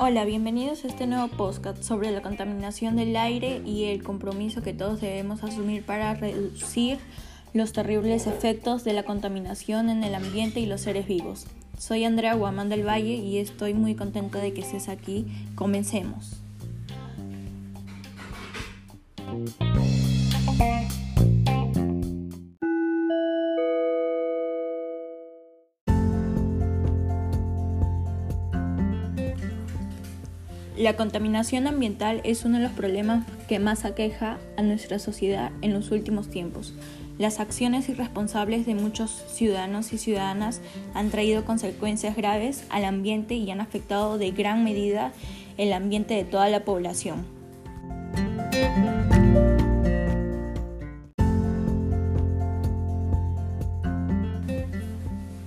[0.00, 4.72] Hola, bienvenidos a este nuevo podcast sobre la contaminación del aire y el compromiso que
[4.72, 6.98] todos debemos asumir para reducir
[7.52, 11.46] los terribles efectos de la contaminación en el ambiente y los seres vivos.
[11.76, 15.26] Soy Andrea Guamán del Valle y estoy muy contenta de que estés aquí.
[15.56, 16.38] Comencemos.
[30.78, 35.72] La contaminación ambiental es uno de los problemas que más aqueja a nuestra sociedad en
[35.72, 36.72] los últimos tiempos.
[37.18, 40.60] Las acciones irresponsables de muchos ciudadanos y ciudadanas
[40.94, 45.12] han traído consecuencias graves al ambiente y han afectado de gran medida
[45.56, 47.26] el ambiente de toda la población.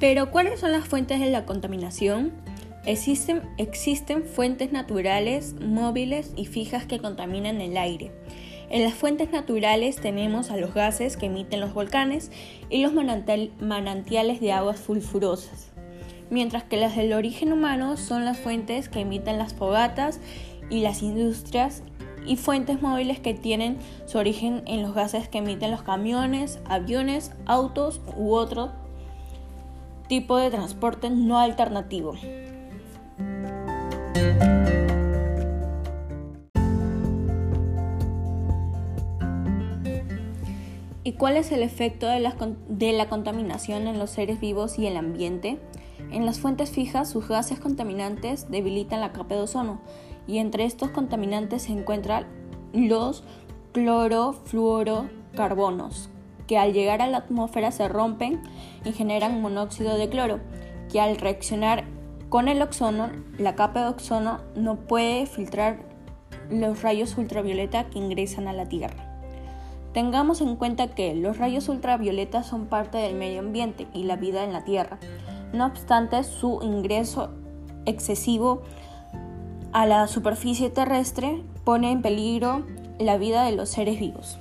[0.00, 2.32] Pero ¿cuáles son las fuentes de la contaminación?
[2.84, 8.12] Existen, fuentes naturales, móviles y fijas que contaminan el aire.
[8.70, 12.30] En las fuentes naturales tenemos a los gases que emiten los volcanes
[12.70, 15.70] y los manantiales de aguas sulfurosas,
[16.30, 20.20] mientras que las del origen humano son las fuentes que emiten las fogatas
[20.70, 21.82] y las industrias
[22.26, 27.32] y fuentes móviles que tienen su origen en los gases que emiten los camiones, aviones,
[27.46, 28.72] autos u otro
[30.08, 32.14] tipo de transporte no alternativo.
[41.08, 42.20] ¿Y cuál es el efecto de
[42.92, 45.58] la, contaminación en los seres vivos y el ambiente?
[46.12, 49.80] En las fuentes fijas, sus gases contaminantes debilitan la capa de ozono
[50.26, 52.26] y entre estos contaminantes se encuentran
[52.74, 53.24] los
[53.72, 56.10] clorofluorocarbonos,
[56.46, 58.42] que al llegar a la atmósfera se rompen
[58.84, 60.40] y generan monóxido de cloro,
[60.92, 61.84] que al reaccionar
[62.28, 65.78] con el ozono, la capa de ozono no puede filtrar
[66.50, 69.08] los rayos ultravioleta que ingresan a la Tierra.
[69.94, 74.44] Tengamos en cuenta que los rayos ultravioleta son parte del medio ambiente y la vida
[74.44, 74.98] en la Tierra.
[75.52, 77.30] No obstante, su ingreso
[77.86, 78.62] excesivo
[79.72, 82.64] a la superficie terrestre pone en peligro
[82.98, 84.38] la vida de los seres vivos.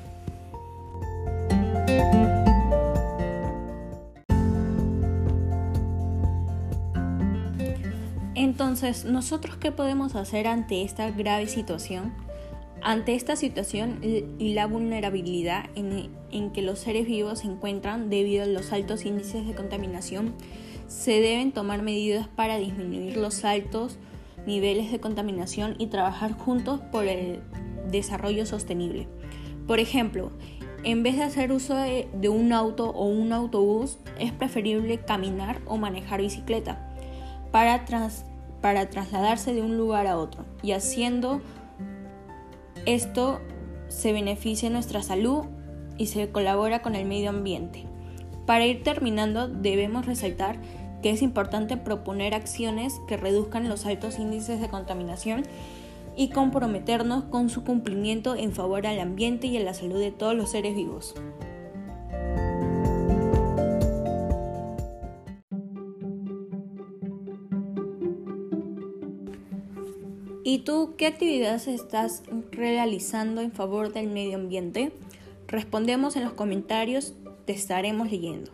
[8.38, 12.14] Entonces, ¿nosotros qué podemos hacer ante esta grave situación?
[12.84, 18.46] Ante esta situación y la vulnerabilidad en, que los seres vivos se encuentran debido a
[18.46, 20.36] los altos índices de contaminación,
[20.88, 23.98] se deben tomar medidas para disminuir los altos
[24.46, 27.40] niveles de contaminación y trabajar juntos por el
[27.90, 29.08] desarrollo sostenible.
[29.66, 30.31] Por ejemplo,
[30.84, 35.78] en vez de hacer uso de, un auto o un autobús, es preferible caminar o
[35.78, 36.88] manejar bicicleta
[37.52, 37.86] para,
[38.62, 41.41] para trasladarse de un lugar a otro y haciendo
[42.85, 43.41] esto
[43.90, 45.45] se beneficia nuestra salud
[45.97, 47.85] y se colabora con el medio ambiente.
[48.45, 50.57] Para ir terminando, debemos resaltar
[51.01, 55.44] que es importante proponer acciones que reduzcan los altos índices de contaminación
[56.16, 60.35] y comprometernos con su cumplimiento en favor al ambiente y a la salud de todos
[60.35, 61.13] los seres vivos.
[70.50, 74.94] ¿Y tú qué actividades estás realizando en favor del medio ambiente?
[75.46, 78.50] Respondemos en los comentarios, te estaremos leyendo.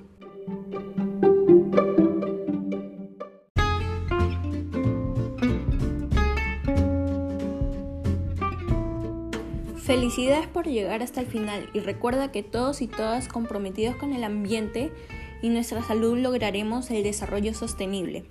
[9.76, 14.24] Felicidades por llegar hasta el final y recuerda que todos y todas comprometidos con el
[14.24, 14.92] ambiente
[15.44, 18.26] y nuestra salud lograremos el desarrollo sostenible.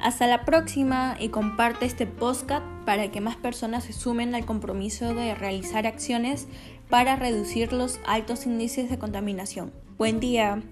[0.00, 5.12] Hasta la próxima y comparte este podcast para que más personas se sumen al compromiso
[5.12, 6.46] de realizar acciones
[6.88, 9.72] para reducir los altos índices de contaminación.
[9.98, 10.62] Buen día.